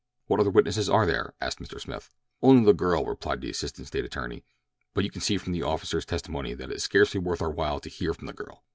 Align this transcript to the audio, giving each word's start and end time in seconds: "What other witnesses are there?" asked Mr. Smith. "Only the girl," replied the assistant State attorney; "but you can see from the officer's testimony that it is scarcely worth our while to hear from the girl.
"What 0.25 0.39
other 0.39 0.49
witnesses 0.49 0.89
are 0.89 1.05
there?" 1.05 1.35
asked 1.39 1.59
Mr. 1.59 1.79
Smith. 1.79 2.09
"Only 2.41 2.65
the 2.65 2.73
girl," 2.73 3.05
replied 3.05 3.39
the 3.41 3.51
assistant 3.51 3.85
State 3.85 4.03
attorney; 4.03 4.43
"but 4.95 5.03
you 5.03 5.11
can 5.11 5.21
see 5.21 5.37
from 5.37 5.53
the 5.53 5.61
officer's 5.61 6.07
testimony 6.07 6.55
that 6.55 6.71
it 6.71 6.77
is 6.77 6.83
scarcely 6.83 7.19
worth 7.19 7.39
our 7.39 7.51
while 7.51 7.79
to 7.81 7.87
hear 7.91 8.15
from 8.15 8.25
the 8.25 8.33
girl. 8.33 8.63